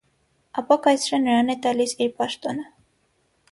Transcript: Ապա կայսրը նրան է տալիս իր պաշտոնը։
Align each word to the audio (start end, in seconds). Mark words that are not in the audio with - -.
Ապա 0.61 0.77
կայսրը 0.87 1.19
նրան 1.27 1.55
է 1.55 1.57
տալիս 1.67 1.95
իր 2.07 2.17
պաշտոնը։ 2.23 2.67